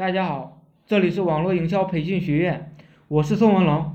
[0.00, 2.72] 大家好，这里是网络营销培训学院，
[3.06, 3.94] 我是宋文龙。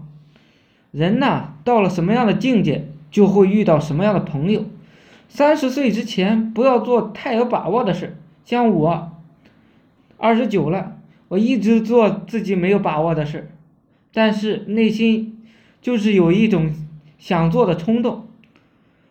[0.92, 4.66] 人呐，到了什么样的境界，就会遇到什么样的朋友。
[5.28, 8.16] 三十岁之前，不要做太有把握的事。
[8.44, 9.14] 像我，
[10.20, 10.96] 二十九了，
[11.30, 13.50] 我一直做自己没有把握的事，
[14.14, 15.44] 但是内心
[15.82, 16.72] 就是有一种
[17.18, 18.28] 想做的冲动。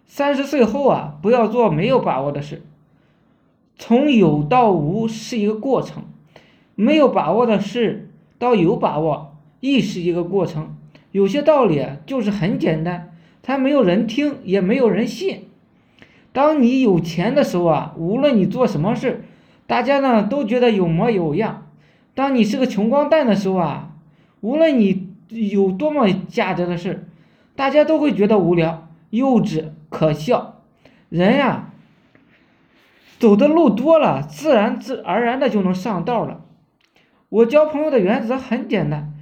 [0.06, 2.62] 三十岁后啊，不要做没有把握的事。
[3.76, 6.04] 从有到无是一个过程。
[6.74, 10.76] 没有把握的事到有把握，亦是一个过程。
[11.12, 15.48] 有些道理就是很简单，它没有人听，也没有人信。
[16.32, 19.24] 当你有钱的时候啊，无论你做什么事，
[19.68, 21.68] 大家呢都觉得有模有样。
[22.14, 23.90] 当你是个穷光蛋的时候啊，
[24.40, 27.06] 无论你有多么价值的事，
[27.54, 30.62] 大家都会觉得无聊、幼稚、可笑。
[31.08, 31.72] 人呀，
[33.20, 36.43] 走的路多了，自然自然而然的就能上道了。
[37.34, 39.12] 我交朋友的原则很简单，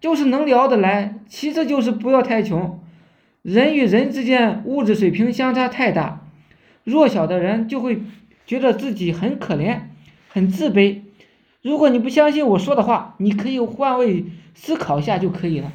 [0.00, 2.80] 就是能聊得来，其次就是不要太穷。
[3.42, 6.26] 人与人之间物质水平相差太大，
[6.82, 8.02] 弱小的人就会
[8.44, 9.82] 觉得自己很可怜、
[10.28, 11.02] 很自卑。
[11.62, 15.70] 如果你不相信我说的话，你可以换位思考一下就可以了。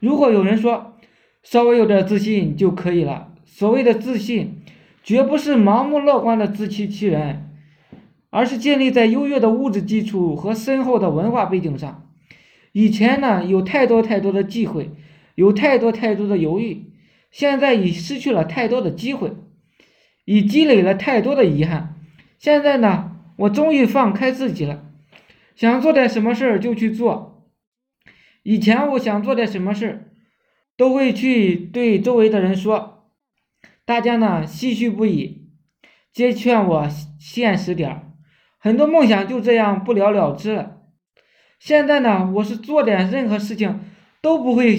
[0.00, 0.98] 如果有人说
[1.42, 4.62] 稍微有点自信就可以了，所谓的自信，
[5.02, 7.48] 绝不是盲目乐观的自欺欺人。
[8.32, 12.08] 而是建立在优越的物质基础和深厚的文化背景上。
[12.72, 14.90] 以前呢，有太多太多的忌讳，
[15.34, 16.86] 有太多太多的犹豫，
[17.30, 19.36] 现在已失去了太多的机会，
[20.24, 22.00] 已积累了太多的遗憾。
[22.38, 24.82] 现在呢，我终于放开自己了，
[25.54, 27.50] 想做点什么事儿就去做。
[28.42, 30.10] 以前我想做点什么事儿，
[30.78, 33.10] 都会去对周围的人说，
[33.84, 35.48] 大家呢唏嘘不已，
[36.10, 36.88] 皆劝我
[37.20, 38.11] 现实点儿。
[38.62, 40.82] 很多梦想就这样不了了之了。
[41.58, 43.80] 现在呢，我是做点任何事情
[44.20, 44.78] 都不会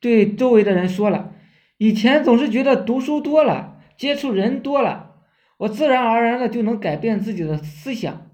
[0.00, 1.34] 对周围的人说了。
[1.76, 5.16] 以前总是觉得读书多了，接触人多了，
[5.58, 8.30] 我自然而然的就能改变自己的思想。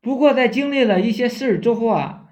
[0.00, 2.24] 不过在经历了一些事之后啊，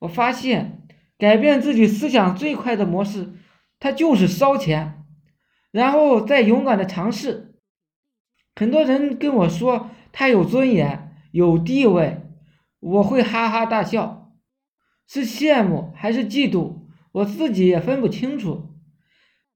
[0.00, 0.82] 我发现
[1.16, 3.34] 改变自己思想最快的模式，
[3.78, 5.04] 它就是烧钱，
[5.70, 7.54] 然后再勇敢的尝试。
[8.56, 11.04] 很多人跟我说他有尊严。
[11.30, 12.22] 有地位，
[12.80, 14.32] 我会哈哈大笑，
[15.06, 18.74] 是羡慕还是嫉妒，我自己也分不清楚。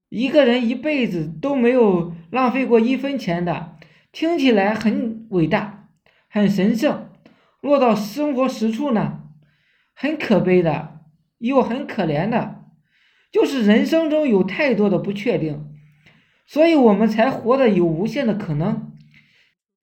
[0.09, 3.79] 一个人一辈子都没有浪费过一分钱的，
[4.13, 5.89] 听起来很伟大，
[6.29, 7.09] 很神圣。
[7.63, 9.21] 落到生活实处呢，
[9.95, 11.01] 很可悲的，
[11.39, 12.65] 又很可怜的，
[13.31, 15.73] 就是人生中有太多的不确定，
[16.45, 18.92] 所以我们才活得有无限的可能。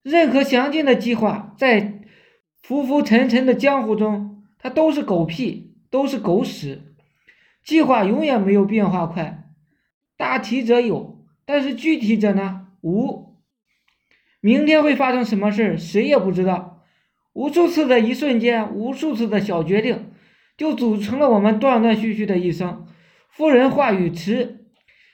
[0.04, 2.02] 任何详尽的计划，在
[2.62, 6.94] 浮浮沉沉的江湖中，它都是狗屁，都是狗屎。
[7.64, 9.44] 计划永远没有变化快，
[10.18, 12.68] 大体者有，但是具体者呢？
[12.82, 13.36] 无。
[14.42, 16.84] 明天会发生什么事，谁也不知道。
[17.34, 20.12] 无数次的一瞬间，无数次的小决定，
[20.58, 22.88] 就组成了我们断断续续的一生。
[23.30, 24.66] 夫人话语迟，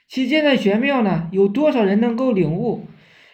[0.08, 1.28] 其间的玄妙呢？
[1.32, 2.86] 有多少人能够领悟？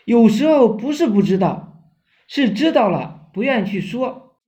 [0.05, 1.91] 有时候不是不知道，
[2.27, 4.39] 是知道了不愿去说。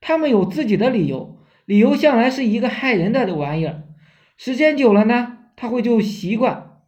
[0.00, 3.84] 他们有自己的理由，理由向来是一个害人的玩意儿。
[4.36, 6.80] 时间久了呢，他会就习惯，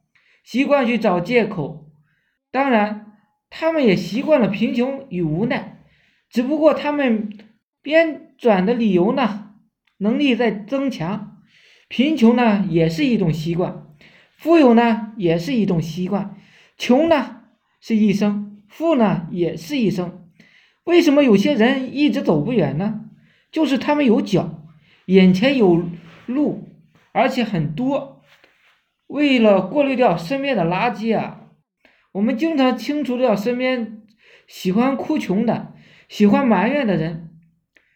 [0.45, 1.91] 习惯去找借口。
[2.51, 3.13] 当然，
[3.49, 5.85] 他们也习惯了贫穷与无奈。
[6.29, 7.31] 只不过他们
[7.81, 9.53] 编转的理由呢，
[9.99, 11.41] 能力在增强。
[11.89, 13.95] 贫穷呢，也是一种习惯；
[14.37, 16.35] 富有呢，也是一种习惯；
[16.77, 17.36] 穷呢。
[17.89, 20.29] 是一生，富呢也是一生，
[20.83, 23.05] 为什么有些人一直走不远呢？
[23.53, 24.67] 就是他们有脚，
[25.05, 25.85] 眼前有
[26.27, 26.69] 路，
[27.13, 28.25] 而且很多。
[29.07, 31.53] 为了过滤掉身边的垃圾啊，
[32.11, 34.03] 我们经常清除掉身边
[34.49, 35.73] 喜欢哭穷的、
[36.09, 37.39] 喜欢埋怨的人。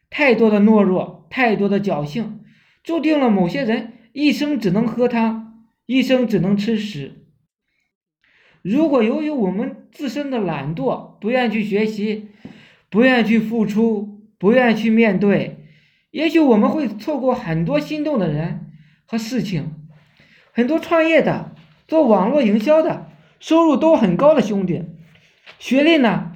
[0.09, 2.45] 太多的懦弱，太多的侥幸，
[2.85, 7.27] 注定了某些人一生只能喝汤，一生只能吃屎。
[8.63, 12.29] 如果由于我们自身的懒惰，不愿去学习，
[12.89, 15.67] 不愿去付出，不愿去面对，
[16.11, 18.73] 也许我们会错过很多心动的人
[19.07, 19.75] 和事情。
[20.53, 21.55] 很多创业的、
[21.87, 23.09] 做网络营销的，
[23.39, 24.83] 收入都很高的兄弟，
[25.59, 26.33] 学历呢，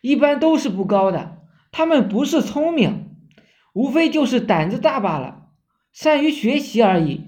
[0.00, 1.42] 一般都是不高的。
[1.70, 3.10] 他们不是聪明，
[3.74, 5.48] 无非就是胆子大罢了，
[5.92, 7.26] 善于学习而已。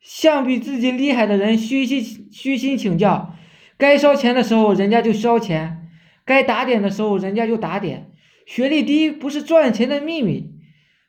[0.00, 3.34] 向比自己厉害的人虚心虚心请教，
[3.84, 5.90] 该烧钱的时候人家就烧钱，
[6.24, 8.10] 该打点的时候人家就打点。
[8.46, 10.54] 学历低不是赚钱的秘密，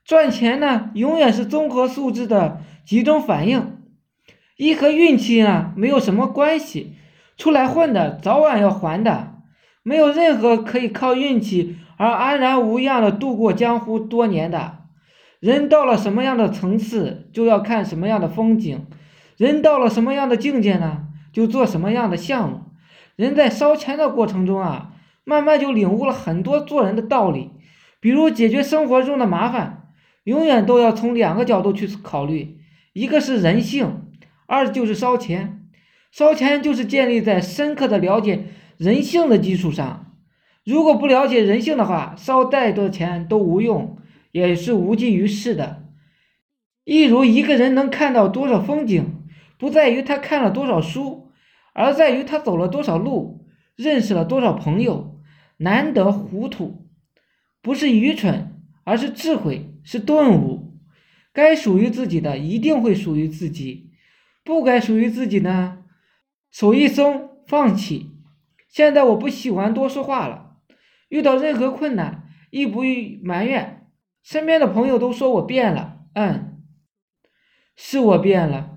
[0.03, 3.77] 赚钱呢，永远是综合素质的集中反应，
[4.57, 6.97] 一和运气呢没有什么关系。
[7.37, 9.35] 出来混的，早晚要还的，
[9.81, 14.79] 没有任何可以靠运气而安然无恙的度过江湖多年的。
[15.39, 18.79] 人到了什么样的层次，就要看什么样的风景；
[19.37, 22.63] 人到了什么样的境界呢，就做什么样的项目。
[23.15, 27.51] 人在烧钱的过程中啊，慢慢就领悟了很多做人的道理，
[27.99, 29.89] 比如解决生活中的麻烦，
[30.25, 32.57] 永远都要从两个角度去考虑：
[32.93, 34.01] 一个是人性，
[34.47, 35.61] 二就是烧钱。
[36.11, 38.45] 烧钱就是建立在深刻的了解
[38.77, 40.13] 人性的基础上，
[40.63, 43.97] 如果不了解人性的话，烧再多钱都无用，
[44.31, 45.83] 也是无济于事的。
[46.85, 49.23] 一如一个人能看到多少风景，
[49.57, 51.24] 不在于他看了多少书，
[51.75, 53.45] 而在于他走了多少路，
[53.75, 55.21] 认识了多少朋友。
[55.57, 56.89] 难得糊涂，
[57.61, 60.79] 不是愚蠢，而是智慧，是顿悟。
[61.31, 63.91] 该属于自己的一定会属于自己，
[64.43, 65.83] 不该属于自己呢？
[66.51, 68.11] 手一松，放弃。
[68.67, 70.57] 现在我不喜欢多说话了。
[71.07, 72.81] 遇到任何困难，亦不
[73.21, 73.87] 埋怨。
[74.23, 76.61] 身边的朋友都说我变了，嗯，
[77.75, 78.74] 是我变了，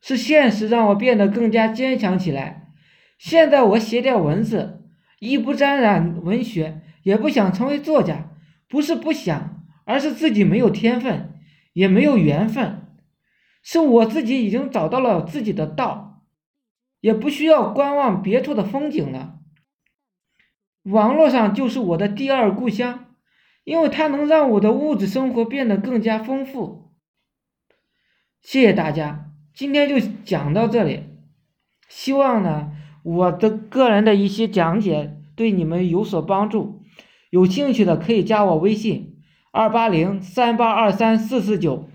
[0.00, 2.72] 是现实让我变得更加坚强起来。
[3.18, 4.84] 现在我写点文字，
[5.18, 8.30] 一不沾染文学，也不想成为作家。
[8.68, 11.34] 不是不想，而是自己没有天分，
[11.72, 12.86] 也没有缘分。
[13.62, 16.06] 是我自己已经找到了自己的道。
[17.00, 19.38] 也不需要观望别处的风景了，
[20.82, 23.14] 网络上就是我的第二故乡，
[23.62, 26.92] 因为它能让我的物质生活变得更加丰富。
[28.42, 29.27] 谢谢大家，
[29.58, 31.02] 今天就讲到这里，
[31.88, 32.70] 希望呢
[33.02, 36.84] 我的个人的一些讲解对你们有所帮助，
[37.30, 39.16] 有兴趣的可以加我微信
[39.50, 41.88] 二八零三八二三四四九。